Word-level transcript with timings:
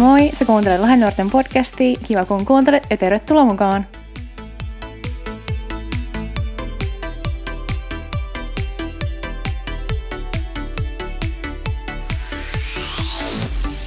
Moi, 0.00 0.30
sä 0.32 0.44
kuuntelet 0.44 0.80
Lahden 0.80 1.00
nuorten 1.00 1.30
podcastia. 1.30 1.98
Kiva 2.06 2.24
kun 2.24 2.46
kuuntelet 2.46 2.86
ja 2.90 2.96
tervetuloa 2.96 3.44
mukaan. 3.44 3.86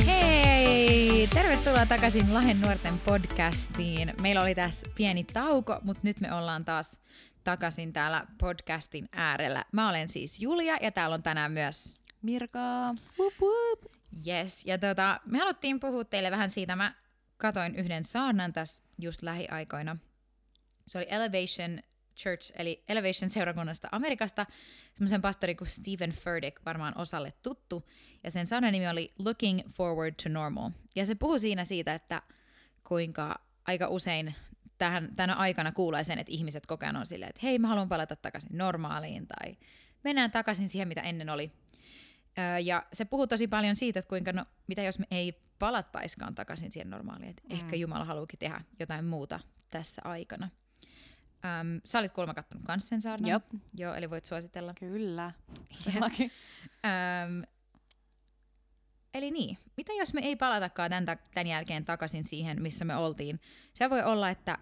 Hei! 0.05 1.28
Tervetuloa 1.34 1.86
takaisin 1.86 2.34
Lahden 2.34 2.62
nuorten 2.62 3.00
podcastiin. 3.00 4.14
Meillä 4.22 4.41
oli 4.41 4.55
tässä 4.55 4.88
pieni 4.95 5.23
tauko, 5.23 5.80
mutta 5.84 6.02
nyt 6.04 6.20
me 6.20 6.34
ollaan 6.34 6.66
taas 6.66 7.00
takaisin 7.44 7.94
täällä 7.94 8.26
podcastin 8.38 9.09
äärellä. 9.12 9.64
Mä 9.72 9.90
olen 9.90 10.09
siis 10.09 10.41
Julia 10.41 10.77
ja 10.82 10.91
täällä 10.91 11.14
on 11.14 11.23
tänään 11.23 11.52
myös 11.52 12.00
Mirka. 12.22 12.59
Wup, 13.20 13.34
wup. 13.41 14.02
Yes, 14.27 14.66
ja 14.66 14.77
tota, 14.77 15.20
me 15.26 15.40
haluttiin 15.40 15.80
puhua 15.80 16.03
teille 16.03 16.31
vähän 16.31 16.49
siitä. 16.49 16.76
Mä 16.76 16.95
katoin 17.38 17.76
yhden 17.76 18.04
saarnan 18.04 18.54
tässä 18.54 18.84
just 18.99 19.21
lähiaikoina. 19.21 19.98
Se 20.88 20.98
oli 20.98 21.08
Elevation 21.09 21.80
Church, 22.18 22.54
eli 22.55 22.84
Elevation 22.90 23.30
seurakunnasta 23.30 23.90
Amerikasta, 23.91 24.45
semmoisen 24.94 25.21
pastori 25.21 25.55
kuin 25.55 25.68
Stephen 25.68 26.12
Furtick, 26.12 26.66
varmaan 26.66 26.98
osalle 26.98 27.34
tuttu. 27.44 27.90
Ja 28.23 28.31
sen 28.31 28.48
saarnan 28.48 28.71
nimi 28.71 28.88
oli 28.88 29.13
Looking 29.20 29.59
Forward 29.70 30.16
to 30.23 30.30
Normal. 30.30 30.70
Ja 30.95 31.05
se 31.05 31.16
puhuu 31.16 31.40
siinä 31.40 31.66
siitä, 31.66 31.93
että 31.93 32.21
kuinka 32.84 33.40
aika 33.68 33.88
usein 33.88 34.35
tähän, 34.77 35.16
tänä 35.16 35.34
aikana 35.34 35.71
kuulee 35.71 36.04
sen, 36.04 36.20
että 36.20 36.34
ihmiset 36.34 36.66
kokee 36.66 36.90
on 36.90 37.05
silleen, 37.05 37.30
että 37.30 37.41
hei, 37.43 37.59
mä 37.59 37.68
haluan 37.68 37.90
palata 37.90 38.16
takaisin 38.16 38.57
normaaliin, 38.57 39.27
tai 39.27 39.57
mennään 40.04 40.32
takaisin 40.32 40.70
siihen, 40.70 40.88
mitä 40.88 41.02
ennen 41.02 41.30
oli. 41.30 41.52
Ja 42.64 42.86
se 42.94 43.05
puhuu 43.05 43.28
tosi 43.28 43.48
paljon 43.48 43.76
siitä, 43.76 44.00
että 44.00 44.10
kuinka, 44.10 44.34
no, 44.34 44.46
mitä 44.68 44.84
jos 44.84 45.00
me 45.00 45.05
ei 45.12 45.41
palattaiskaan 45.60 46.35
takaisin 46.35 46.71
siihen 46.71 46.90
normaaliin, 46.90 47.30
että 47.30 47.41
mm. 47.49 47.52
ehkä 47.55 47.76
Jumala 47.76 48.05
haluukin 48.05 48.40
tehdä 48.40 48.62
jotain 48.80 49.05
muuta 49.05 49.40
tässä 49.70 50.02
aikana. 50.05 50.49
Öm, 51.46 51.82
sä 51.85 51.99
olit 51.99 52.12
kuulemma 52.12 52.34
kattonut 52.34 52.66
kans 52.66 52.88
sen 52.88 53.02
saarnan. 53.02 53.32
Jop. 53.32 53.44
Joo, 53.77 53.94
eli 53.94 54.10
voit 54.10 54.26
suositella. 54.26 54.74
Kyllä. 54.74 55.32
Yes. 55.94 56.04
Öm, 56.20 57.44
eli 59.13 59.32
niin, 59.32 59.57
mitä 59.77 59.94
jos 59.94 60.13
me 60.13 60.22
ei 60.22 60.35
palatakaan 60.35 60.90
tämän, 60.90 61.05
tämän 61.34 61.48
jälkeen 61.48 61.85
takaisin 61.85 62.26
siihen, 62.26 62.62
missä 62.62 62.85
me 62.85 62.96
oltiin? 62.96 63.40
Se 63.74 63.90
voi 63.90 64.03
olla, 64.03 64.29
että 64.29 64.57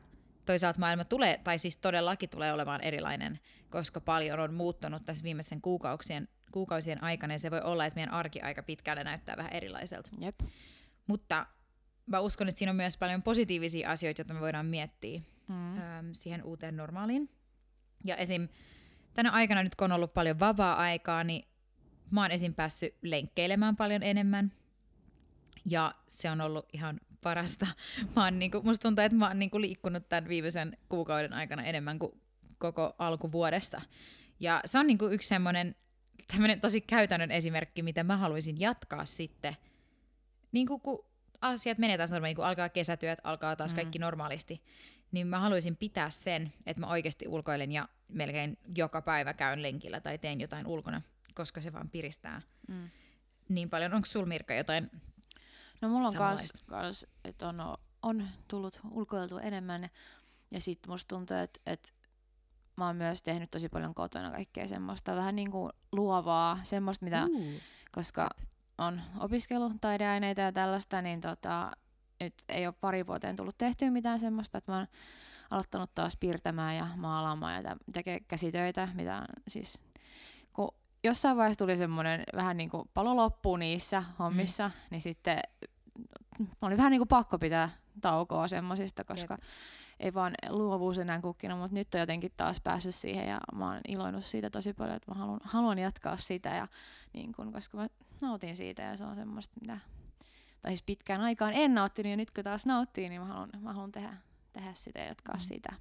toisaalta 0.46 0.80
maailma 0.80 1.04
tulee, 1.04 1.38
tai 1.44 1.60
siis 1.60 1.78
todellakin 1.78 2.30
tulee 2.30 2.54
olemaan 2.54 2.82
erilainen, 2.82 3.40
koska 3.70 4.02
paljon 4.02 4.40
on 4.40 4.54
muuttunut 4.54 5.06
tässä 5.06 5.24
viimeisten 5.24 5.62
kuukausien, 5.62 6.28
kuukausien 6.52 7.04
aikana, 7.04 7.34
ja 7.34 7.40
se 7.40 7.52
voi 7.52 7.62
olla, 7.62 7.86
että 7.86 7.96
meidän 7.96 8.14
arki 8.14 8.42
aika 8.42 8.64
pitkälle 8.64 9.04
näyttää 9.04 9.38
vähän 9.38 9.54
erilaiselta. 9.54 10.10
Jep. 10.20 10.36
Mutta 11.08 11.46
mä 12.06 12.20
uskon, 12.20 12.48
että 12.50 12.60
siinä 12.60 12.70
on 12.70 12.76
myös 12.76 12.98
paljon 12.98 13.24
positiivisia 13.24 13.92
asioita, 13.92 14.22
joita 14.22 14.34
me 14.34 14.40
voidaan 14.40 14.66
miettiä 14.66 15.22
Mm. 15.48 15.78
äm, 15.78 16.10
siihen 16.14 16.44
uuteen 16.44 16.78
normaaliin. 16.78 17.30
Ja 18.06 18.16
esim. 18.16 18.48
tänä 19.14 19.32
aikana 19.32 19.64
nyt 19.64 19.76
kun 19.76 19.86
on 19.86 19.92
ollut 19.92 20.14
paljon 20.14 20.40
vapaa-aikaa, 20.40 21.24
niin 21.24 21.48
mä 22.12 22.22
oon 22.22 22.32
esim. 22.32 22.54
päässyt 22.54 22.96
lenkkeilemään 23.02 23.76
paljon 23.76 24.04
enemmän. 24.04 24.52
Ja 25.66 25.96
se 26.08 26.30
on 26.32 26.42
ollut 26.42 26.66
ihan 26.74 27.00
parasta. 27.24 27.68
Mä 28.16 28.24
oon 28.24 28.40
niinku, 28.40 28.62
musta 28.64 28.88
tuntuu, 28.88 29.04
että 29.04 29.18
mä 29.18 29.28
oon 29.28 29.40
niinku 29.40 29.62
liikkunut 29.62 30.10
tämän 30.10 30.28
viimeisen 30.28 30.78
kuukauden 30.90 31.34
aikana 31.34 31.64
enemmän 31.64 32.00
kuin 32.00 32.22
koko 32.58 32.96
alkuvuodesta. 32.98 33.82
Ja 34.40 34.62
se 34.66 34.80
on 34.80 34.88
niinku 34.88 35.06
yksi 35.06 35.28
semmoinen 35.28 35.76
tämmöinen 36.28 36.62
tosi 36.62 36.82
käytännön 36.82 37.32
esimerkki, 37.32 37.84
mitä 37.84 38.04
mä 38.04 38.18
haluaisin 38.18 38.60
jatkaa 38.60 39.06
sitten. 39.06 39.58
Niin 40.52 40.68
kuin 40.68 40.82
kun 40.82 41.06
asiat 41.42 41.78
menee 41.78 41.98
taas 41.98 42.12
normaaliin, 42.12 42.36
kun 42.36 42.46
alkaa 42.46 42.70
kesätyöt, 42.70 43.20
alkaa 43.24 43.56
taas 43.56 43.74
kaikki 43.74 44.00
normaalisti, 44.00 44.62
niin 45.12 45.28
mä 45.28 45.40
haluaisin 45.40 45.76
pitää 45.76 46.10
sen, 46.10 46.54
että 46.66 46.80
mä 46.80 46.88
oikeasti 46.88 47.28
ulkoilen 47.28 47.72
ja 47.72 47.90
melkein 48.08 48.58
joka 48.78 49.02
päivä 49.02 49.34
käyn 49.34 49.62
lenkillä 49.62 50.00
tai 50.00 50.18
teen 50.18 50.42
jotain 50.42 50.68
ulkona, 50.68 51.02
koska 51.34 51.62
se 51.62 51.74
vaan 51.74 51.90
piristää 51.90 52.42
Mm. 52.68 52.90
niin 53.50 53.70
paljon. 53.70 53.94
Onko 53.94 54.06
sul 54.06 54.26
Mirka 54.26 54.54
jotain? 54.54 54.92
No 55.82 55.90
mulla 55.90 56.08
on 56.08 56.16
kans, 56.16 56.54
kans 56.66 57.08
että 57.24 57.48
on, 57.48 57.78
on 58.02 58.28
tullut 58.48 58.80
ulkoiltua 58.92 59.42
enemmän. 59.42 59.90
Ja 60.52 60.62
sit 60.62 60.88
musta 60.88 61.16
tuntuu, 61.16 61.38
että, 61.38 61.60
että 61.66 61.90
mä 62.78 62.86
oon 62.86 62.96
myös 62.96 63.24
tehnyt 63.24 63.50
tosi 63.50 63.70
paljon 63.70 63.96
kotona 63.96 64.32
kaikkea 64.32 64.68
semmoista 64.68 65.16
vähän 65.16 65.36
niinku 65.36 65.70
luovaa, 65.92 66.60
semmoista 66.64 67.06
mitä, 67.06 67.26
Uh. 67.30 67.54
koska 67.92 68.30
on 68.78 69.02
opiskellut 69.20 69.74
taideaineita 69.82 70.42
ja 70.42 70.52
tällaista, 70.52 71.02
niin 71.02 71.22
tota, 71.22 71.72
nyt 72.20 72.34
ei 72.50 72.68
ole 72.68 72.76
pari 72.82 73.08
vuoteen 73.08 73.36
tullut 73.36 73.58
tehtyä 73.58 73.92
mitään 73.92 74.20
semmoista, 74.20 74.58
että 74.58 74.72
mä 74.72 74.78
oon 74.78 74.88
aloittanut 75.52 75.94
taas 75.94 76.18
piirtämään 76.18 76.76
ja 76.76 76.88
maalaamaan 76.96 77.64
ja 77.64 77.76
tekee 77.94 78.20
käsitöitä, 78.20 78.88
mitä 78.94 79.26
siis, 79.48 79.80
kun 80.54 80.76
jossain 81.04 81.38
vaiheessa 81.38 81.66
tuli 81.66 81.78
semmoinen 81.78 82.24
vähän 82.36 82.58
niin 82.58 82.70
kuin 82.70 82.90
palo 82.94 83.16
loppuu 83.16 83.58
niissä 83.58 84.04
hommissa, 84.20 84.68
mm. 84.68 84.74
niin 84.90 85.02
sitten 85.02 85.40
oli 86.62 86.78
vähän 86.78 86.92
niin 86.92 87.00
kuin 87.00 87.08
pakko 87.08 87.40
pitää 87.40 87.70
taukoa 88.02 88.48
semmosista, 88.48 89.04
koska 89.04 89.34
Jep. 89.34 89.44
ei 90.00 90.14
vaan 90.14 90.34
luovuus 90.50 91.00
enää 91.00 91.22
kukkinut, 91.22 91.60
mutta 91.60 91.76
nyt 91.76 91.94
on 91.94 92.00
jotenkin 92.00 92.32
taas 92.38 92.62
päässyt 92.62 92.96
siihen 92.96 93.28
ja 93.28 93.40
mä 93.56 93.68
oon 93.68 93.82
iloinut 93.88 94.26
siitä 94.26 94.50
tosi 94.50 94.74
paljon, 94.74 94.96
että 94.96 95.12
mä 95.12 95.20
haluan, 95.20 95.40
haluan 95.44 95.80
jatkaa 95.80 96.18
sitä 96.18 96.50
ja 96.50 96.68
niin 97.14 97.34
kun, 97.34 97.54
koska 97.54 97.78
mä 97.78 97.88
nautin 98.22 98.56
siitä 98.56 98.82
ja 98.82 98.98
se 98.98 99.06
on 99.06 99.16
semmoista, 99.16 99.56
mitä 99.62 99.78
tai 100.62 100.72
siis 100.72 100.84
pitkään 100.84 101.22
aikaan 101.22 101.54
en 101.54 101.74
nauttinut 101.74 102.10
ja 102.10 102.18
nyt 102.18 102.32
kun 102.32 102.44
taas 102.44 102.66
nauttii, 102.66 103.10
niin 103.10 103.22
mä 103.22 103.28
haluan, 103.28 103.50
mä 103.60 103.74
haluan 103.74 103.92
tehdä, 103.92 104.18
tehdä 104.54 104.74
sitä 104.74 105.00
ja 105.00 105.06
jatkaa 105.06 105.36
mm. 105.36 105.40
sitä. 105.40 105.74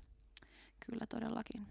Kyllä 0.87 1.07
todellakin. 1.07 1.67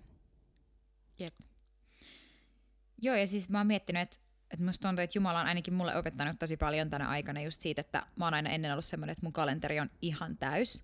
Joo, 3.02 3.16
ja 3.16 3.28
siis 3.28 3.50
mä 3.50 3.58
oon 3.58 3.68
miettinyt, 3.68 4.02
että, 4.02 4.18
että 4.52 4.66
musta 4.66 4.88
tuntuu, 4.88 5.04
että 5.04 5.18
Jumala 5.18 5.40
on 5.40 5.48
ainakin 5.48 5.74
mulle 5.74 5.96
opettanut 5.96 6.40
tosi 6.40 6.58
paljon 6.58 6.90
tänä 6.90 7.10
aikana 7.10 7.42
just 7.42 7.62
siitä, 7.62 7.82
että 7.82 8.06
mä 8.16 8.26
oon 8.26 8.34
aina 8.34 8.50
ennen 8.50 8.72
ollut 8.72 8.86
semmoinen, 8.86 9.12
että 9.12 9.26
mun 9.26 9.34
kalenteri 9.34 9.80
on 9.80 9.90
ihan 10.02 10.38
täys. 10.38 10.84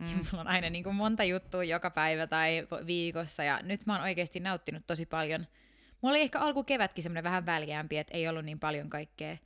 Mm. 0.00 0.06
Ja 0.08 0.16
mulla 0.32 0.40
on 0.40 0.46
aina 0.46 0.70
niin 0.70 0.84
kuin 0.84 0.96
monta 0.96 1.24
juttua 1.24 1.64
joka 1.64 1.90
päivä 1.90 2.26
tai 2.26 2.66
viikossa, 2.86 3.44
ja 3.44 3.60
nyt 3.62 3.86
mä 3.86 3.92
oon 3.92 4.02
oikeasti 4.02 4.40
nauttinut 4.40 4.86
tosi 4.86 5.06
paljon. 5.06 5.46
Mulla 6.00 6.12
oli 6.12 6.22
ehkä 6.22 6.40
alkukevätkin 6.40 7.02
semmoinen 7.02 7.24
vähän 7.24 7.46
väljäämpi, 7.46 7.98
että 7.98 8.14
ei 8.14 8.28
ollut 8.28 8.44
niin 8.44 8.60
paljon 8.60 8.90
kaikkea. 8.90 9.36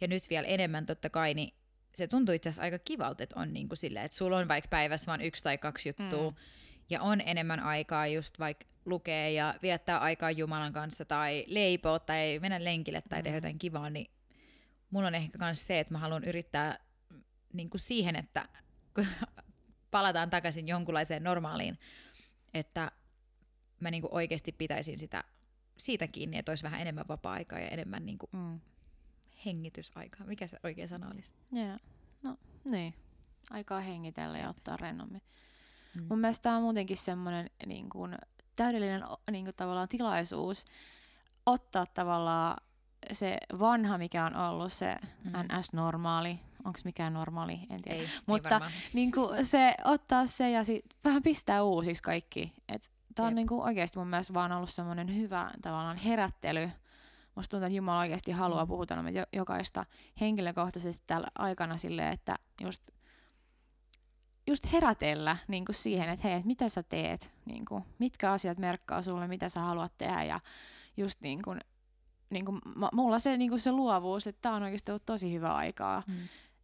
Ja 0.00 0.08
nyt 0.08 0.30
vielä 0.30 0.46
enemmän 0.46 0.86
totta 0.86 1.10
kai, 1.10 1.34
niin 1.34 1.54
se 1.94 2.06
tuntuu 2.06 2.34
itse 2.34 2.48
asiassa 2.48 2.62
aika 2.62 2.78
kivalta, 2.78 3.22
että 3.22 3.40
on 3.40 3.52
niin 3.52 3.68
kuin 3.68 3.76
silleen, 3.76 4.04
että 4.04 4.16
sulla 4.16 4.38
on 4.38 4.48
vaikka 4.48 4.68
päivässä 4.68 5.10
vain 5.10 5.20
yksi 5.20 5.42
tai 5.42 5.58
kaksi 5.58 5.88
juttua, 5.88 6.30
mm. 6.30 6.36
Ja 6.90 7.02
on 7.02 7.20
enemmän 7.20 7.60
aikaa 7.60 8.06
just 8.06 8.38
vaikka 8.38 8.66
lukee 8.84 9.32
ja 9.32 9.54
viettää 9.62 9.98
aikaa 9.98 10.30
Jumalan 10.30 10.72
kanssa, 10.72 11.04
tai 11.04 11.44
leipoo, 11.48 11.98
tai 11.98 12.38
mennä 12.42 12.64
lenkille, 12.64 13.02
tai 13.08 13.22
tehdä 13.22 13.36
jotain 13.36 13.58
kivaa, 13.58 13.90
niin 13.90 14.10
mulla 14.90 15.06
on 15.06 15.14
ehkä 15.14 15.38
myös 15.38 15.66
se, 15.66 15.80
että 15.80 15.94
mä 15.94 15.98
haluan 15.98 16.24
yrittää 16.24 16.78
niin 17.52 17.70
kuin 17.70 17.80
siihen, 17.80 18.16
että 18.16 18.48
kun 18.94 19.06
palataan 19.90 20.30
takaisin 20.30 20.68
jonkunlaiseen 20.68 21.24
normaaliin, 21.24 21.78
että 22.54 22.92
mä 23.80 23.90
niin 23.90 24.00
kuin 24.00 24.14
oikeasti 24.14 24.52
pitäisin 24.52 24.98
sitä 24.98 25.24
siitä 25.78 26.06
kiinni, 26.06 26.38
että 26.38 26.52
olisi 26.52 26.64
vähän 26.64 26.80
enemmän 26.80 27.08
vapaa-aikaa 27.08 27.58
ja 27.58 27.68
enemmän 27.68 28.06
niin 28.06 28.18
kuin 28.18 28.30
Mm. 28.32 28.60
hengitysaikaa. 29.46 30.26
Mikä 30.26 30.46
se 30.46 30.58
oikea 30.64 30.88
sana 30.88 31.10
olisi? 31.10 31.32
Yeah. 31.56 31.80
No 32.24 32.36
niin, 32.70 32.94
aikaa 33.50 33.80
hengitellä 33.80 34.38
ja 34.38 34.48
ottaa 34.48 34.76
rennommin. 34.76 35.22
Mm. 36.00 36.06
Mun 36.08 36.18
mielestä 36.18 36.42
tämä 36.42 36.56
on 36.56 36.62
muutenkin 36.62 36.96
semmoinen 36.96 37.50
niin 37.66 37.90
kuin, 37.90 38.14
täydellinen 38.56 39.04
niin 39.30 39.44
kuin, 39.44 39.54
tavallaan 39.54 39.88
tilaisuus 39.88 40.64
ottaa 41.46 41.86
tavallaan 41.86 42.56
se 43.12 43.38
vanha, 43.58 43.98
mikä 43.98 44.24
on 44.26 44.36
ollut, 44.36 44.72
se 44.72 44.96
Mm. 45.24 45.32
NS-normaali, 45.32 46.38
onko 46.64 46.78
mikään 46.84 47.14
normaali, 47.14 47.60
en 47.70 47.82
tiedä. 47.82 47.98
Ei, 47.98 48.08
Mutta- 48.26 48.60
ei 48.64 48.70
niin 48.94 49.12
kuin 49.12 49.46
se 49.46 49.74
ottaa 49.84 50.26
se 50.26 50.50
ja 50.50 50.64
sit 50.64 50.84
vähän 51.04 51.22
pistää 51.22 51.62
uusiksi 51.62 52.02
kaikki. 52.02 52.52
Et 52.74 52.90
tää 53.14 53.24
on 53.26 53.30
Jep. 53.32 53.34
niin 53.36 53.46
kuin 53.46 53.62
oikeasti 53.62 53.98
mun 53.98 54.08
mielestä 54.08 54.34
vaan 54.34 54.52
ollut 54.52 54.70
semmoinen 54.70 55.16
hyvä 55.16 55.50
tavallaan 55.62 55.96
herättely. 55.96 56.70
Musta 57.34 57.50
tuntuu, 57.50 57.66
että 57.66 57.76
Jumala 57.76 57.98
oikeasti 57.98 58.30
haluaa 58.32 58.64
Mm. 58.64 58.68
puhutella 58.68 59.02
meitä 59.02 59.18
jo- 59.20 59.26
jokaista 59.32 59.86
henkilökohtaisesti 60.20 61.02
tällä 61.06 61.26
aikana 61.38 61.76
silleen, 61.76 62.12
että 62.12 62.36
just, 62.60 62.82
just 64.48 64.72
herätellä 64.72 65.36
niin 65.48 65.64
kuin 65.64 65.76
siihen, 65.76 66.08
että 66.08 66.28
hei, 66.28 66.36
et 66.38 66.44
mitä 66.44 66.68
sä 66.68 66.82
teet, 66.82 67.30
niin 67.44 67.64
kuin, 67.64 67.84
mitkä 67.98 68.32
asiat 68.32 68.58
merkkaa 68.58 69.02
sulle, 69.02 69.28
mitä 69.28 69.48
sä 69.48 69.60
haluat 69.60 69.92
tehdä? 69.98 70.24
Ja 70.24 70.40
just 70.96 71.20
niin 71.20 71.42
kuin, 71.42 71.60
niin 72.30 72.44
kuin, 72.44 72.60
mulla 72.92 73.18
se, 73.18 73.36
niin 73.36 73.50
kuin 73.50 73.60
se 73.60 73.72
luovuus, 73.72 74.26
että 74.26 74.42
tää 74.42 74.52
on 74.52 74.62
oikeasti 74.62 74.90
ollut 74.90 75.06
tosi 75.06 75.32
hyvä 75.32 75.54
aikaa 75.54 76.02
Mm. 76.06 76.14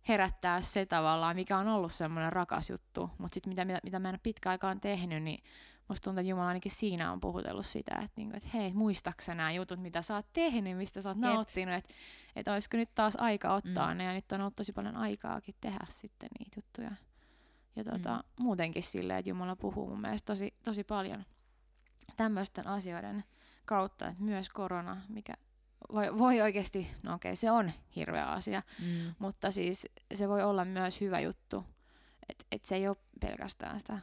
herättää 0.08 0.60
se 0.60 0.86
tavallaan, 0.86 1.36
mikä 1.36 1.58
on 1.58 1.68
ollut 1.68 1.92
semmoinen 1.92 2.32
rakas 2.32 2.70
juttu, 2.70 3.10
mutta 3.18 3.34
sitten 3.34 3.50
mitä, 3.50 3.64
mitä, 3.64 3.80
mitä 3.84 3.98
mä 3.98 4.08
en 4.08 4.14
ole 4.14 4.20
pitkä 4.22 4.50
aikaan 4.50 4.80
tehnyt, 4.80 5.22
niin 5.22 5.44
musta 5.88 6.04
tuntuu, 6.04 6.20
että 6.20 6.30
Jumala 6.30 6.48
ainakin 6.48 6.72
siinä 6.72 7.12
on 7.12 7.20
puhutellut 7.20 7.66
sitä, 7.66 7.94
että, 7.94 8.12
niinku, 8.16 8.36
että 8.36 8.48
hei, 8.54 8.72
muistaaksä 8.72 9.34
nämä 9.34 9.52
jutut, 9.52 9.80
mitä 9.82 10.02
sä 10.02 10.14
oot 10.14 10.26
tehnyt, 10.32 10.76
mistä 10.76 11.00
sä 11.02 11.08
oot 11.08 11.18
nauttinut, 11.18 11.74
että, 11.74 11.94
että 12.36 12.52
olisiko 12.52 12.76
nyt 12.76 12.94
taas 12.94 13.16
aika 13.16 13.52
ottaa 13.54 13.90
Mm. 13.94 13.98
ne, 13.98 14.04
ja 14.04 14.12
nyt 14.12 14.32
on 14.32 14.40
ollut 14.40 14.54
tosi 14.54 14.72
paljon 14.72 14.96
aikaakin 14.96 15.54
tehdä 15.60 15.86
sitten 15.88 16.28
niitä 16.38 16.56
juttuja. 16.58 16.90
Ja 17.76 17.84
tota, 17.84 18.16
Mm. 18.16 18.44
muutenkin 18.44 18.82
silleen, 18.82 19.18
että 19.18 19.30
Jumala 19.30 19.56
puhuu 19.56 19.88
mun 19.88 20.00
mielestä 20.00 20.26
tosi, 20.26 20.54
tosi 20.64 20.84
paljon 20.84 21.24
tämmöisten 22.16 22.66
asioiden 22.66 23.24
kautta, 23.64 24.08
että 24.08 24.22
myös 24.22 24.48
korona, 24.48 25.02
mikä 25.08 25.32
voi, 25.92 26.18
voi 26.18 26.40
oikeasti, 26.40 26.90
no 27.02 27.14
okei, 27.14 27.36
se 27.36 27.50
on 27.50 27.72
hirveä 27.96 28.26
asia, 28.26 28.62
Mm. 28.80 29.14
mutta 29.18 29.50
siis 29.50 29.86
se 30.14 30.28
voi 30.28 30.42
olla 30.42 30.64
myös 30.64 31.00
hyvä 31.00 31.20
juttu, 31.20 31.64
että 32.28 32.44
et 32.52 32.64
se 32.64 32.74
ei 32.74 32.88
ole 32.88 32.96
pelkästään 33.20 33.78
sitä 33.78 33.98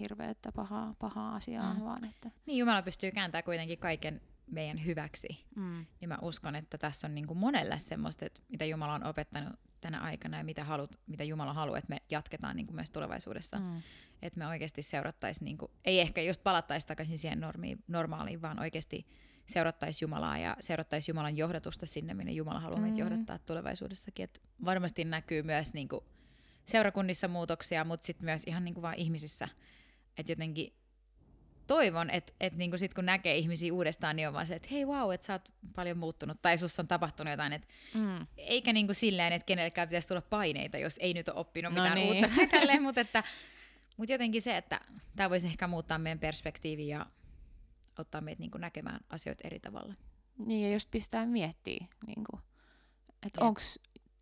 hirveätä 0.00 0.52
pahaa, 0.52 0.94
pahaa 0.98 1.34
asiaa, 1.34 1.72
Mm. 1.74 1.78
mm. 1.80 1.84
vaan 1.84 2.04
että... 2.04 2.30
Niin 2.46 2.58
Jumala 2.58 2.82
pystyy 2.82 3.10
kääntämään 3.10 3.44
kuitenkin 3.44 3.78
kaiken 3.78 4.20
meidän 4.46 4.84
hyväksi. 4.84 5.44
Mm. 5.56 5.86
Niin 6.00 6.08
mä 6.08 6.18
uskon, 6.22 6.56
että 6.56 6.78
tässä 6.78 7.06
on 7.06 7.14
niin 7.14 7.26
kuin 7.26 7.38
monelle 7.38 7.78
semmoista, 7.78 8.24
että 8.26 8.40
mitä 8.48 8.64
Jumala 8.64 8.94
on 8.94 9.04
opettanut 9.06 9.52
tänä 9.82 10.00
aikana 10.00 10.38
ja 10.38 10.44
mitä, 10.44 10.64
halut, 10.64 10.96
mitä 11.06 11.24
Jumala 11.24 11.52
haluaa, 11.52 11.78
että 11.78 11.88
me 11.88 12.02
jatketaan 12.10 12.56
niin 12.56 12.66
kuin 12.66 12.74
myös 12.74 12.90
tulevaisuudessa. 12.90 13.58
Mm. 13.58 13.82
Että 14.22 14.38
me 14.38 14.46
oikeasti 14.46 14.82
seurattaisiin, 14.82 15.44
niin 15.44 15.58
kuin, 15.58 15.70
ei 15.84 16.00
ehkä 16.00 16.22
just 16.22 16.42
palattaisi 16.42 16.86
takaisin 16.86 17.18
siihen 17.18 17.40
normiin, 17.40 17.84
normaaliin, 17.88 18.42
vaan 18.42 18.58
oikeasti 18.58 19.06
seurattaisiin 19.46 20.06
Jumalaa 20.06 20.38
ja 20.38 20.56
seurattaisiin 20.60 21.12
Jumalan 21.12 21.36
johdatusta 21.36 21.86
sinne, 21.86 22.14
minne 22.14 22.32
Jumala 22.32 22.60
haluaa 22.60 22.80
meitä 22.80 22.94
Mm. 22.94 23.00
johdattaa 23.00 23.38
tulevaisuudessakin. 23.38 24.24
Et 24.24 24.42
varmasti 24.64 25.04
näkyy 25.04 25.42
myös 25.42 25.74
niin 25.74 25.88
kuin, 25.88 26.04
seurakunnissa 26.64 27.28
muutoksia, 27.28 27.84
mutta 27.84 28.06
sitten 28.06 28.24
myös 28.24 28.42
ihan 28.46 28.64
niin 28.64 28.74
kuin 28.74 28.82
vaan 28.82 28.94
ihmisissä. 28.98 29.48
Että 30.16 30.32
jotenkin 30.32 30.72
toivon, 31.66 32.10
että 32.10 32.32
et 32.40 32.56
niinku 32.56 32.78
sit 32.78 32.94
kun 32.94 33.06
näkee 33.06 33.36
ihmisiä 33.36 33.72
uudestaan, 33.72 34.16
niin 34.16 34.28
on 34.28 34.34
vaan 34.34 34.46
se, 34.46 34.54
että 34.54 34.68
hei 34.70 34.84
wow, 34.84 35.12
että 35.12 35.26
sä 35.26 35.32
oot 35.32 35.52
paljon 35.74 35.98
muuttunut 35.98 36.42
tai 36.42 36.58
sus 36.58 36.78
on 36.78 36.88
tapahtunut 36.88 37.30
jotain. 37.30 37.52
Et 37.52 37.68
Mm. 37.94 38.26
eikä 38.36 38.72
niinku 38.72 38.94
silleen, 38.94 39.32
että 39.32 39.46
kenellekään 39.46 39.88
pitäisi 39.88 40.08
tulla 40.08 40.20
paineita, 40.22 40.78
jos 40.78 40.98
ei 41.02 41.14
nyt 41.14 41.28
ole 41.28 41.38
oppinut 41.38 41.72
No 41.74 41.82
mitään 41.82 41.98
niin. 41.98 42.08
uutta 42.24 42.36
tai 42.36 42.46
tälleen, 42.46 42.82
mutta 42.82 43.00
että, 43.00 43.22
mut 43.96 44.08
jotenkin 44.08 44.42
se, 44.42 44.56
että 44.56 44.80
tämä 45.16 45.30
voisi 45.30 45.46
ehkä 45.46 45.66
muuttaa 45.66 45.98
meidän 45.98 46.18
perspektiiviä 46.18 46.96
ja 46.98 47.06
ottaa 47.98 48.20
meitä 48.20 48.40
niinku 48.40 48.58
näkemään 48.58 49.00
asioita 49.10 49.46
eri 49.46 49.60
tavalla. 49.60 49.94
Niin, 50.46 50.66
ja 50.68 50.72
just 50.72 50.90
pistää 50.90 51.26
miettiä, 51.26 51.86
niin 52.06 52.24
kuin, 52.30 52.42
että 53.26 53.40
Jep. 53.40 53.46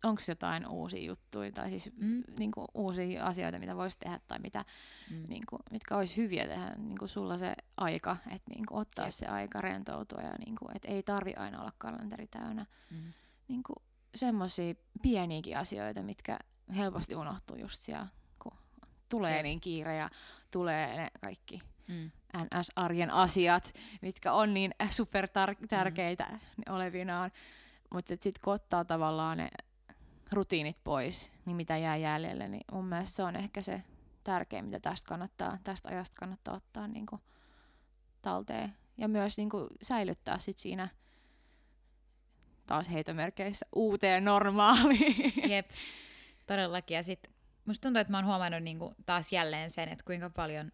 Onks 0.03 0.29
jotain 0.29 0.67
uusia 0.67 1.03
juttuja, 1.05 1.51
tai 1.51 1.69
siis 1.69 1.91
Mm. 1.97 2.23
niin 2.39 2.51
kuin, 2.51 2.67
uusia 2.73 3.25
asioita, 3.25 3.59
mitä 3.59 3.75
voisi 3.75 3.99
tehdä, 3.99 4.19
tai 4.27 4.39
mitä, 4.39 4.65
Mm. 5.11 5.23
niin 5.29 5.43
kuin, 5.49 5.59
mitkä 5.71 5.97
olisi 5.97 6.17
hyviä 6.17 6.47
tehdä, 6.47 6.75
niin 6.77 6.97
kuin 6.97 7.09
sulla 7.09 7.37
se 7.37 7.53
aika, 7.77 8.17
että 8.31 8.49
niin 8.49 8.65
kuin, 8.65 8.81
ottaa 8.81 9.05
Jep. 9.05 9.13
se 9.13 9.25
aika 9.27 9.61
rentoutua, 9.61 10.21
ja 10.21 10.33
niin 10.45 10.55
kuin, 10.55 10.75
että 10.75 10.87
ei 10.87 11.03
tarvi 11.03 11.33
aina 11.33 11.61
olla 11.61 11.71
kalenteri 11.77 12.27
täynnä. 12.27 12.65
Mm. 12.91 13.13
Niin 13.47 13.63
kuin, 13.63 13.75
semmoisia 14.15 14.73
pieniäkin 15.01 15.57
asioita, 15.57 16.03
mitkä 16.03 16.39
helposti 16.75 17.15
unohtuu 17.15 17.57
just 17.57 17.81
siellä, 17.81 18.07
kun 18.43 18.57
tulee 19.09 19.35
Jep. 19.35 19.43
niin 19.43 19.61
kiire 19.61 19.95
ja 19.95 20.09
tulee 20.51 20.97
ne 20.97 21.07
kaikki 21.21 21.61
Mm. 21.87 22.11
NS-arjen 22.37 23.11
asiat, 23.11 23.73
mitkä 24.01 24.33
on 24.33 24.53
niin 24.53 24.71
super 24.89 25.27
tärkeitä 25.69 26.23
mm. 26.29 26.73
olevinaan. 26.73 27.31
Mutta 27.93 28.09
sitten 28.09 28.41
kun 28.43 28.53
ottaa 28.53 28.85
tavallaan 28.85 29.37
ne 29.37 29.49
rutiinit 30.31 30.77
pois, 30.83 31.31
niin 31.45 31.55
mitä 31.55 31.77
jää 31.77 31.97
jäljelle, 31.97 32.47
niin 32.47 32.63
mun 32.71 32.85
mielestä 32.85 33.15
se 33.15 33.23
on 33.23 33.35
ehkä 33.35 33.61
se 33.61 33.83
tärkein, 34.23 34.65
mitä 34.65 34.79
tästä, 34.79 35.09
kannattaa, 35.09 35.57
tästä 35.63 35.89
ajasta 35.89 36.15
kannattaa 36.19 36.55
ottaa 36.55 36.87
niin 36.87 37.05
kuin 37.05 37.21
talteen. 38.21 38.73
Ja 38.97 39.07
myös 39.07 39.37
niin 39.37 39.49
kuin 39.49 39.67
säilyttää 39.81 40.37
sit 40.37 40.57
siinä 40.57 40.87
taas 42.67 42.89
heitomerkeissä 42.89 43.65
uuteen 43.75 44.25
normaaliin. 44.25 45.33
Jep, 45.49 45.69
todellakin. 46.47 46.95
Ja 46.95 47.03
sit 47.03 47.31
musta 47.65 47.81
tuntuu, 47.81 48.01
että 48.01 48.11
mä 48.11 48.17
oon 48.17 48.25
huomannut 48.25 48.63
niinku 48.63 48.93
taas 49.05 49.31
jälleen 49.31 49.71
sen, 49.71 49.89
että 49.89 50.05
kuinka 50.05 50.29
paljon 50.29 50.71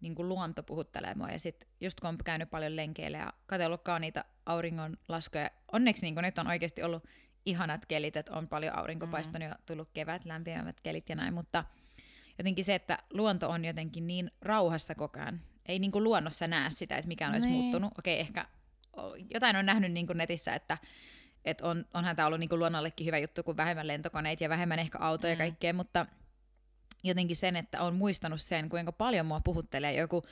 niinku 0.00 0.28
luonto 0.28 0.62
puhuttelee 0.62 1.14
mua. 1.14 1.30
Ja 1.30 1.38
sit 1.38 1.68
just 1.80 2.00
kun 2.00 2.08
on 2.08 2.18
käynyt 2.24 2.50
paljon 2.50 2.76
lenkeillä 2.76 3.18
ja 3.18 3.32
katsellut 3.46 3.82
kauniita 3.82 4.24
auringonlaskuja, 4.46 5.50
onneksi 5.72 6.02
niinku 6.02 6.20
nyt 6.20 6.38
on 6.38 6.46
oikeasti 6.46 6.82
ollut 6.82 7.04
ihanat 7.46 7.86
kelit, 7.86 8.16
että 8.16 8.32
on 8.32 8.48
paljon 8.48 8.76
aurinko 8.78 9.06
Mm. 9.06 9.12
ja 9.42 9.56
tullut 9.66 9.88
kevät, 9.94 10.24
lämpimämmät 10.24 10.80
kelit 10.80 11.08
ja 11.08 11.16
näin, 11.16 11.34
mutta 11.34 11.64
jotenkin 12.38 12.64
se, 12.64 12.74
että 12.74 12.98
luonto 13.12 13.50
on 13.50 13.64
jotenkin 13.64 14.06
niin 14.06 14.30
rauhassa 14.42 14.94
koko 14.94 15.20
ajan. 15.20 15.40
Ei 15.66 15.78
niinku 15.78 16.02
luonnossa 16.02 16.46
näe 16.46 16.70
sitä, 16.70 16.96
että 16.96 17.08
mikä 17.08 17.28
olisi 17.30 17.46
Niin. 17.48 17.60
muuttunut. 17.60 17.92
Okei, 17.98 18.20
ehkä 18.20 18.46
jotain 19.34 19.56
on 19.56 19.66
nähnyt 19.66 19.92
niinku 19.92 20.12
netissä, 20.12 20.54
että 20.54 20.78
et 21.44 21.60
on, 21.60 21.84
onhan 21.94 22.16
tämä 22.16 22.26
ollut 22.26 22.40
niinku 22.40 22.58
luonnollekin 22.58 23.06
hyvä 23.06 23.18
juttu, 23.18 23.42
kun 23.42 23.56
vähemmän 23.56 23.86
lentokoneita 23.86 24.44
ja 24.44 24.48
vähemmän 24.48 24.78
ehkä 24.78 24.98
autoja 24.98 25.30
ja 25.32 25.34
Mm. 25.34 25.38
kaikkea, 25.38 25.74
mutta 25.74 26.06
jotenkin 27.04 27.36
sen, 27.36 27.56
että 27.56 27.82
on 27.82 27.94
muistanut 27.94 28.40
sen, 28.40 28.68
kuinka 28.68 28.92
paljon 28.92 29.26
mua 29.26 29.40
puhuttelee 29.40 29.94
joku 29.94 30.22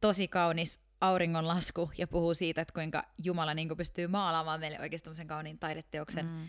tosi 0.00 0.28
kaunis 0.28 0.80
auringonlasku 1.00 1.90
ja 1.98 2.06
puhuu 2.06 2.34
siitä, 2.34 2.60
että 2.60 2.74
kuinka 2.74 3.04
Jumala 3.24 3.54
niinku 3.54 3.76
pystyy 3.76 4.06
maalaamaan 4.06 4.60
meille 4.60 4.80
oikeasti 4.80 5.04
tämmöisen 5.04 5.26
kauniin 5.26 5.58
taideteoksen 5.58 6.26
Mm. 6.26 6.48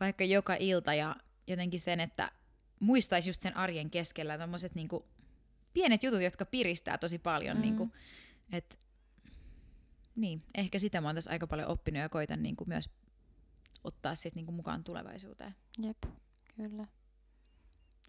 vaikka 0.00 0.24
joka 0.24 0.56
ilta 0.60 0.94
ja 0.94 1.16
jotenkin 1.46 1.80
sen, 1.80 2.00
että 2.00 2.30
muistaisi 2.80 3.28
just 3.30 3.42
sen 3.42 3.56
arjen 3.56 3.90
keskellä 3.90 4.38
tämmöiset 4.38 4.74
niinku 4.74 5.06
pienet 5.72 6.02
jutut, 6.02 6.22
jotka 6.22 6.44
piristää 6.44 6.98
tosi 6.98 7.18
paljon. 7.18 7.56
Mm. 7.56 7.60
Niinku, 7.60 7.92
et, 8.52 8.80
niin, 10.16 10.42
ehkä 10.54 10.78
sitä 10.78 11.00
mä 11.00 11.08
oon 11.08 11.14
tässä 11.14 11.30
aika 11.30 11.46
paljon 11.46 11.68
oppinut 11.68 12.00
ja 12.02 12.08
koitan 12.08 12.42
niinku 12.42 12.64
myös 12.66 12.90
ottaa 13.84 14.14
sit 14.14 14.34
niinku 14.34 14.52
mukaan 14.52 14.84
tulevaisuuteen. 14.84 15.54
Jep, 15.82 15.98
kyllä. 16.56 16.86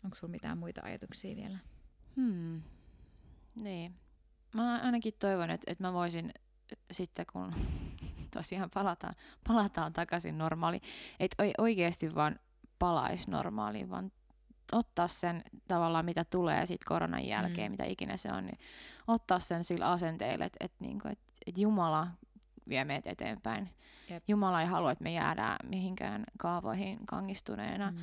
Onko 0.03 0.15
sulla 0.15 0.31
mitään 0.31 0.57
muita 0.57 0.81
ajatuksia 0.83 1.35
vielä? 1.35 1.57
Hmm. 2.15 2.61
Niin. 3.55 3.95
Ainakin 4.85 5.13
toivon, 5.19 5.49
että, 5.51 5.71
että 5.71 5.83
mä 5.83 5.93
voisin 5.93 6.31
sitten, 6.91 7.25
kun 7.33 7.53
tosiaan 8.37 8.69
palataan, 8.73 9.15
palataan 9.47 9.93
takaisin 9.93 10.37
normaaliin, 10.37 10.81
että 11.19 11.43
oikeasti 11.57 12.15
vaan 12.15 12.39
palaisi 12.79 13.31
normaaliin, 13.31 13.89
vaan 13.89 14.11
ottaa 14.71 15.07
sen 15.07 15.43
tavallaan, 15.67 16.05
mitä 16.05 16.23
tulee 16.25 16.65
sit 16.65 16.83
koronan 16.85 17.25
jälkeen, 17.25 17.71
Mm. 17.71 17.73
mitä 17.73 17.83
ikinä 17.83 18.17
se 18.17 18.31
on, 18.31 18.45
niin 18.45 18.57
ottaa 19.07 19.39
sen 19.39 19.63
sillä 19.63 19.91
asenteella, 19.91 20.45
että, 20.45 20.65
että, 20.65 20.77
niinku, 20.79 21.07
että, 21.07 21.23
että 21.47 21.61
Jumala 21.61 22.07
vie 22.69 22.83
meitä 22.85 23.09
eteenpäin. 23.09 23.69
Jep. 24.09 24.23
Jumala 24.27 24.61
ei 24.61 24.67
halua, 24.67 24.91
että 24.91 25.03
me 25.03 25.11
jäädään 25.13 25.57
mihinkään 25.69 26.23
kaavoihin 26.37 27.06
kangistuneena 27.06 27.92
Mm. 27.92 27.97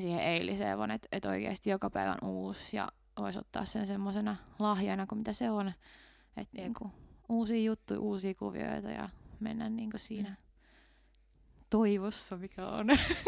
siihen 0.00 0.20
eiliseen, 0.20 0.78
vaan 0.78 0.90
että 0.90 1.08
et 1.12 1.24
oikeasti 1.24 1.70
joka 1.70 1.90
päivä 1.90 2.16
on 2.22 2.28
uusi 2.28 2.76
ja 2.76 2.88
voisi 3.18 3.38
ottaa 3.38 3.64
sen 3.64 3.86
semmoisena 3.86 4.36
lahjana 4.58 5.06
kuin 5.06 5.18
mitä 5.18 5.32
se 5.32 5.50
on. 5.50 5.72
Että 6.36 6.56
niinku, 6.56 6.92
uusia 7.28 7.62
juttuja, 7.62 8.00
uusia 8.00 8.34
kuvioita 8.34 8.90
ja 8.90 9.08
mennä 9.40 9.68
niinku 9.68 9.98
siinä 9.98 10.28
Mm. 10.28 10.36
toivossa, 11.70 12.36
mikä 12.36 12.66
on 12.66 12.86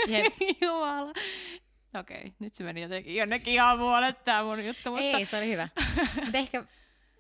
Jep. 0.09 0.33
Jumala. 0.63 1.13
Okei, 2.01 2.17
okay, 2.19 2.33
nyt 2.39 2.55
se 2.55 2.65
meni 2.65 2.83
jotenkin 2.83 3.17
jonnekin 3.17 3.53
ihan 3.55 3.79
muualle 3.79 4.13
tämä 4.13 4.43
mun 4.43 4.67
juttu, 4.67 4.91
mutta 4.91 5.03
Ei, 5.03 5.25
se 5.25 5.37
oli 5.39 5.51
hyvä. 5.51 5.69
Mutta 6.25 6.39
ehkä 6.45 6.65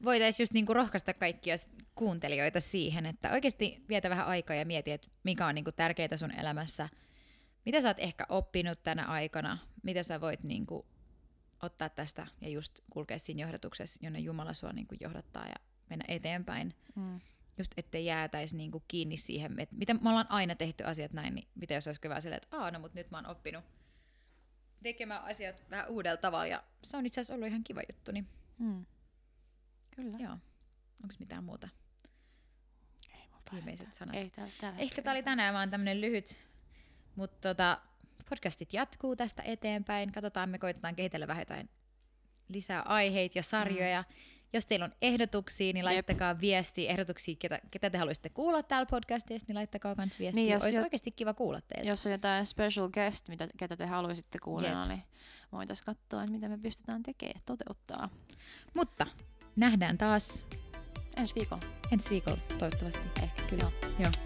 voitaisiin 0.04 0.44
just 0.44 0.52
niinku 0.52 0.74
rohkaista 0.74 1.14
kaikkia 1.14 1.56
kuuntelijoita 1.94 2.60
siihen, 2.60 3.06
että 3.06 3.30
oikeasti 3.32 3.84
vietä 3.88 4.10
vähän 4.10 4.26
aikaa 4.26 4.56
ja 4.56 4.66
mieti, 4.66 4.92
että 4.92 5.08
mikä 5.22 5.46
on 5.46 5.54
niinku 5.54 5.72
tärkeää 5.72 6.16
sun 6.16 6.40
elämässä. 6.40 6.88
Mitä 7.66 7.82
sä 7.82 7.88
oot 7.88 7.98
ehkä 7.98 8.26
oppinut 8.28 8.82
tänä 8.82 9.04
aikana? 9.04 9.58
Mitä 9.82 10.02
sä 10.02 10.20
voit 10.20 10.42
niinku 10.42 10.86
ottaa 11.62 11.88
tästä 11.88 12.26
ja 12.40 12.48
just 12.48 12.80
kulkea 12.90 13.18
siinä 13.18 13.42
johdatuksessa, 13.42 14.00
jonne 14.02 14.18
Jumala 14.18 14.52
sua 14.52 14.72
niinku 14.72 14.94
johdattaa 15.00 15.46
ja 15.46 15.54
mennä 15.90 16.04
eteenpäin. 16.08 16.74
mm, 16.94 17.20
Just 17.58 17.72
ettei 17.76 18.06
jäätäisi 18.06 18.56
niinku 18.56 18.84
kiinni 18.88 19.16
siihen, 19.16 19.60
että 19.60 19.76
mitä 19.76 19.94
me 19.94 20.08
ollaan 20.08 20.30
aina 20.30 20.54
tehty 20.54 20.84
asiat 20.84 21.12
näin, 21.12 21.34
niin 21.34 21.48
mitä 21.54 21.74
jos 21.74 21.86
olisi 21.86 22.00
hyvä 22.04 22.20
silleen, 22.20 22.42
että 22.42 22.56
Aa, 22.56 22.70
no, 22.70 22.78
mutta 22.78 22.98
nyt 22.98 23.10
mä 23.10 23.16
oon 23.16 23.26
oppinut 23.26 23.64
tekemään 24.82 25.24
asiat 25.24 25.64
vähän 25.70 25.88
uudella 25.88 26.16
tavalla 26.16 26.46
ja 26.46 26.62
se 26.82 26.96
on 26.96 27.06
itse 27.06 27.20
asiassa 27.20 27.34
ollut 27.34 27.48
ihan 27.48 27.64
kiva 27.64 27.80
juttu, 27.92 28.12
niin 28.12 28.28
mm. 28.58 28.86
kyllä. 29.90 30.18
Joo. 30.18 30.32
Onko 31.02 31.14
mitään 31.18 31.44
muuta? 31.44 31.68
Ei, 33.14 33.28
multa 33.32 33.52
Viimeiset 33.52 33.94
sanat. 33.94 34.14
Ei, 34.14 34.30
tällä, 34.30 34.52
tällä 34.60 34.78
Ehkä 34.78 35.02
tämä 35.02 35.14
oli 35.14 35.22
tänään 35.22 35.54
vaan 35.54 35.70
tämmönen 35.70 36.00
lyhyt, 36.00 36.38
mutta 37.16 37.48
tota, 37.48 37.80
podcastit 38.30 38.72
jatkuu 38.72 39.16
tästä 39.16 39.42
eteenpäin. 39.42 40.12
Katsotaan, 40.12 40.48
me 40.50 40.58
koitetaan 40.58 40.94
kehitellä 40.96 41.26
vähän 41.26 41.40
jotain 41.40 41.68
lisää 42.48 42.82
aiheita 42.82 43.38
ja 43.38 43.42
sarjoja. 43.42 44.04
Mm. 44.08 44.14
Jos 44.52 44.66
teillä 44.66 44.84
on 44.84 44.92
ehdotuksia, 45.02 45.72
niin 45.72 45.84
laittakaa 45.84 46.40
viestiä, 46.40 46.90
ehdotuksia, 46.90 47.34
ketä, 47.38 47.58
ketä 47.70 47.90
te 47.90 47.98
haluaisitte 47.98 48.28
kuulla 48.28 48.62
täällä 48.62 48.86
podcastissa, 48.86 49.44
niin 49.48 49.56
laittakaa 49.56 49.94
myös 49.98 50.18
viestiä. 50.18 50.42
Niin, 50.42 50.52
jos 50.52 50.62
Olisi 50.62 50.78
jo- 50.78 50.82
oikeasti 50.82 51.10
kiva 51.10 51.34
kuulla 51.34 51.60
teiltä. 51.60 51.88
Jos 51.88 52.06
on 52.06 52.12
jotain 52.12 52.46
special 52.46 52.88
guest, 52.88 53.28
mitä, 53.28 53.48
ketä 53.56 53.76
te 53.76 53.86
haluaisitte 53.86 54.38
kuunnella, 54.42 54.86
niin 54.86 55.02
voitaisiin 55.52 55.86
katsoa, 55.86 56.22
että 56.22 56.32
mitä 56.32 56.48
me 56.48 56.58
pystytään 56.58 57.02
tekemään, 57.02 57.40
toteuttaa. 57.46 58.08
Mutta 58.74 59.06
nähdään 59.56 59.98
taas 59.98 60.44
Ensi 61.16 61.34
viikolla. 61.34 61.62
ensi 61.92 62.10
viikolla 62.10 62.38
toivottavasti. 62.58 63.08
Ehkä 63.22 63.42
kyllä. 63.42 63.70
Joo. 63.98 64.10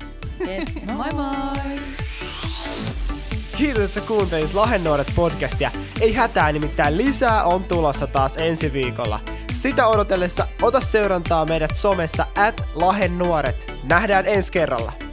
Yes, 0.49 0.75
moi 0.87 0.97
Moi 0.97 1.11
moi! 1.13 3.20
Kiitos, 3.61 3.83
että 3.83 3.95
sä 3.95 4.01
kuuntelit 4.01 4.55
Lahennuoret 4.55 5.13
podcastia. 5.17 5.71
Ei 6.01 6.13
hätää, 6.13 6.53
nimittäin 6.53 6.97
lisää 6.97 7.45
on 7.45 7.65
tulossa 7.65 8.07
taas 8.07 8.37
ensi 8.37 8.73
viikolla. 8.73 9.21
Sitä 9.53 9.87
odotellessa 9.87 10.47
ota 10.63 10.81
seurantaa 10.81 11.47
meidät 11.47 11.75
somessa 11.75 12.27
at 12.37 12.61
Lahennuoret. 12.75 13.77
Nähdään 13.83 14.27
ensi 14.27 14.53
kerralla. 14.53 15.10